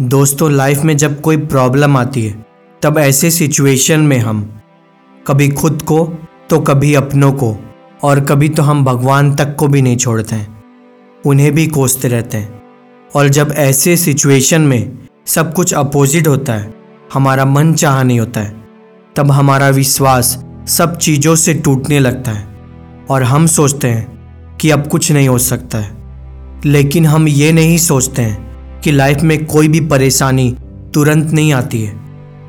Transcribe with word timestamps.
दोस्तों 0.00 0.52
लाइफ 0.52 0.78
में 0.78 0.96
जब 0.96 1.20
कोई 1.20 1.36
प्रॉब्लम 1.36 1.96
आती 1.96 2.26
है, 2.26 2.46
तब 2.82 2.98
ऐसे 2.98 3.30
सिचुएशन 3.30 4.00
में 4.00 4.18
हम 4.18 4.60
कभी 5.26 5.48
खुद 5.48 5.82
को 5.82 6.12
तो 6.50 6.60
कभी 6.60 6.94
अपनों 6.94 7.32
को, 7.32 7.56
और 8.02 8.20
कभी 8.20 8.48
तो 8.48 8.62
हम 8.62 8.84
भगवान 8.84 9.34
तक 9.34 9.56
को 9.56 9.68
भी 9.68 9.82
नहीं 9.82 9.96
छोड़ते 9.96 10.36
हैं। 10.36 10.64
उन्हें 11.26 11.52
भी 11.52 11.66
कोसते 11.66 12.08
रहते 12.08 12.36
हैं। 12.36 12.62
और 13.14 13.28
जब 13.28 13.54
ऐसे 13.56 13.96
सिचुएशन 13.96 14.60
में 14.60 14.98
सब 15.26 15.54
कुछ 15.54 15.74
अपोजिट 15.74 16.28
होता 16.28 16.54
है, 16.54 16.74
हमारा 17.12 17.44
मन 17.44 17.74
चाह 17.74 18.02
नहीं 18.02 18.20
होता 18.20 18.40
है, 18.40 18.68
तब 19.16 19.30
हमारा 19.30 19.68
विश्वास 19.68 20.44
सब 20.68 20.98
चीज़ों 20.98 21.36
से 21.36 21.54
टूटने 21.54 21.98
लगता 21.98 22.30
है, 22.30 22.58
और 23.10 23.22
हम 23.22 23.46
सोचते 23.46 23.88
हैं 23.88 24.56
कि 24.56 24.70
अब 24.70 24.86
कुछ 24.86 25.12
नहीं 25.12 25.28
हो 25.28 25.38
सकता 25.38 25.78
है। 25.78 25.96
लेकिन 26.64 27.06
हम 27.06 27.28
ये 27.28 27.52
नहीं 27.52 27.78
सोचते 27.78 28.22
हैं 28.22 28.47
कि 28.84 28.92
लाइफ 28.92 29.20
में 29.20 29.46
कोई 29.46 29.68
भी 29.68 29.80
परेशानी 29.80 30.56
तुरंत 30.94 31.30
नहीं 31.30 31.52
आती 31.52 31.82
है। 31.82 32.00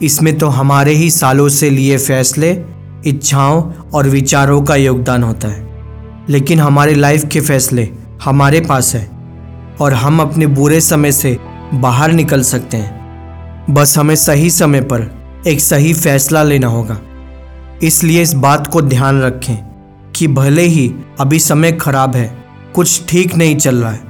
इसमें 0.04 0.38
तो 0.38 0.48
हमारे 0.48 0.94
ही 0.94 1.10
सालों 1.10 1.50
से 1.50 1.70
लिए 1.70 1.98
फैसले, 1.98 2.64
इच्छाओं 3.06 3.72
और 3.94 4.08
विचारों 4.08 4.62
का 4.62 4.76
योगदान 4.76 5.24
होता 5.24 5.48
है। 5.48 5.70
लेकिन 6.30 6.60
हमारे 6.60 6.96
लाइफ 6.96 7.26
के 7.26 7.42
फैसले 7.42 7.90
हमारे 8.24 8.62
पास 8.62 8.96
है 8.96 9.10
और 9.82 9.94
हम 9.94 10.22
अपने 10.22 10.48
बुरे 10.48 10.82
समय 10.82 11.12
से 11.12 11.38
बाहर 11.74 12.12
निकल 12.12 12.42
सकते 12.42 12.78
हैं। 12.78 13.00
बस 13.70 13.98
हमें 13.98 14.16
सही 14.16 14.50
समय 14.50 14.82
पर 14.82 15.12
एक 15.48 15.60
सही 15.60 15.94
फैसला 15.94 16.44
लेना 16.44 16.68
होगा। 16.68 17.00
इसलिए 17.84 18.22
इस 18.22 18.34
बात 18.34 18.68
को 18.68 18.82
ध्यान 18.82 19.22
रखें 19.22 19.56
कि 20.16 20.28
भले 20.28 20.62
ही 20.62 20.94
अभी 21.20 21.40
समय 21.40 21.72
खराब 21.72 22.16
है, 22.16 22.44
कुछ 22.76 23.02
ठीक 23.08 23.36
नहीं 23.36 23.56
चल 23.56 23.76
रहा 23.76 23.92
है। 23.92 24.09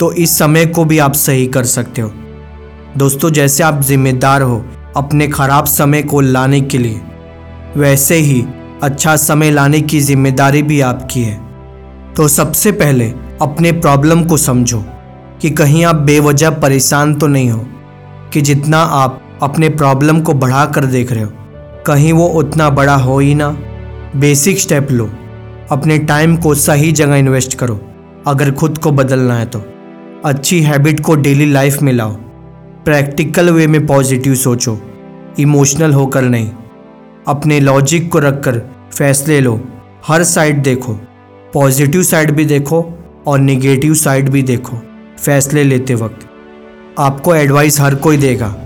तो 0.00 0.12
इस 0.12 0.38
समय 0.38 0.66
को 0.66 0.84
भी 0.84 0.98
आप 0.98 1.12
सही 1.12 1.46
कर 1.46 1.64
सकते 1.64 2.02
हो। 2.02 2.12
दोस्तों, 2.96 3.30
जैसे 3.30 3.62
आप 3.62 3.80
जिम्मेदार 3.80 4.42
हो 4.42 4.64
अपने 4.96 5.26
खराब 5.28 5.64
समय 5.64 6.02
को 6.02 6.20
लाने 6.20 6.60
के 6.60 6.78
लिए, 6.78 7.00
वैसे 7.76 8.16
ही 8.16 8.44
अच्छा 8.82 9.16
समय 9.16 9.50
लाने 9.50 9.80
की 9.80 10.00
ज़िम्मेदारी 10.00 10.62
भी 10.62 10.80
आपकी 10.80 11.22
है। 11.22 11.38
तो 12.16 12.28
सबसे 12.28 12.72
पहले 12.72 13.08
अपने 13.42 13.72
प्रॉब्लम 13.72 14.24
को 14.24 14.36
समझो 14.36 14.84
कि 15.42 15.50
कहीं 15.50 15.84
आप 15.84 15.96
बेवजह 15.96 16.50
परेशान 16.50 17.14
तो 17.14 17.26
नहीं 17.26 17.50
हो 17.50 17.66
कि 18.32 18.40
जितना 18.40 18.78
आप 18.78 19.20
अपने 19.42 19.68
प्रॉब्लम 19.68 20.20
को 20.20 20.32
बढ़ा 20.34 20.64
कर 20.66 20.84
देख 20.84 21.12
रहे 21.12 21.22
हो। 21.22 21.30
कहीं 21.86 22.12
वो 22.12 22.26
उतना 22.28 22.70
बड़ा 22.70 22.96
हो 22.96 23.18
ही 23.18 23.34
ना। 23.34 23.48
बेसिक 24.16 24.60
स्टेप 24.60 24.90
लो। 24.90 25.10
अपने 25.70 25.98
टाइम 25.98 26.36
को 26.36 26.54
सही 26.54 26.92
जगह 26.92 27.16
इन्वेस्ट 27.16 27.54
करो। 27.54 27.80
अगर 28.26 28.50
खुद 28.50 28.78
को 28.78 28.90
बदलना 28.92 29.34
है 29.34 29.46
तो। 29.46 29.64
अच्छी 30.24 30.62
हैबिट 30.62 31.00
को 31.00 31.14
डेली 31.14 31.52
लाइफ 31.52 31.82
में 31.82 31.92
लाओ। 31.92 32.12
प्रैक्टिकल 32.84 33.50
वे 33.50 33.66
में 33.66 33.86
पॉजिटिव 33.86 34.34
सोचो। 34.34 34.80
इमोशनल 35.38 35.92
होकर 35.92 36.22
नहीं। 36.22 36.50
अपने 37.28 37.60
लॉजिक 37.60 38.12
को 38.12 38.18
रखकर 38.18 38.58
फैसले 38.98 39.40
लो। 39.40 39.68
हर 40.06 40.24
साइड 40.24 40.62
देखो। 40.62 40.94
पॉजिटिव 41.54 42.02
साइड 42.02 42.30
भी 42.30 42.44
देखो 42.44 42.98
और 43.26 43.38
निगेटिव 43.38 43.94
साइड 43.94 44.28
भी 44.28 44.42
देखो, 44.42 44.76
फैसले 45.18 45.64
लेते 45.64 45.94
वक्त। 45.94 46.18
आपको 46.98 47.34
एडवाइस 47.34 47.80
हर 47.80 47.94
कोई 47.94 48.16
देगा। 48.16 48.56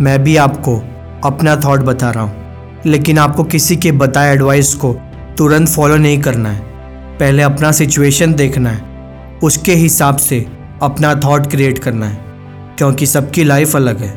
मैं 0.00 0.24
भी 0.24 0.36
आपको 0.36 0.76
अपना 1.24 1.56
थॉट 1.56 1.80
बता 1.80 2.10
रहा 2.10 2.24
हूँ। 2.24 2.42
लेकिन 2.86 3.18
आपको 3.18 3.44
किसी 3.44 3.76
के 3.76 3.92
बताए 3.92 4.34
एडवाइस 4.34 4.74
को 4.74 4.96
तुरंत 5.38 5.68
फॉलो 5.68 5.96
नहीं 5.96 6.20
करना 6.20 6.48
है। 6.48 6.60
पहले 7.18 7.42
अपना 7.42 7.72
सिचुएशन 7.72 8.34
देखना 8.34 8.70
है। 8.70 8.82
उसके 9.42 9.74
हिसाब 9.74 10.16
से 10.16 10.61
अपना 10.82 11.14
थॉट 11.14 11.46
क्रिएट 11.46 11.78
करना 11.78 12.06
है, 12.06 12.18
क्योंकि 12.78 13.06
सबकी 13.06 13.44
लाइफ 13.44 13.76
अलग 13.76 13.98
है। 13.98 14.10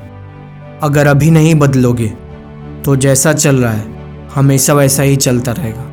अगर 0.83 1.07
अभी 1.07 1.31
नहीं 1.31 1.55
बदलोगे 1.55 2.07
तो 2.85 2.95
जैसा 2.95 3.33
चल 3.33 3.55
रहा 3.55 3.71
है, 3.71 3.85
हमेशा 4.35 4.73
वैसा 4.73 5.03
ही 5.03 5.15
चलता 5.17 5.51
रहेगा। 5.51 5.83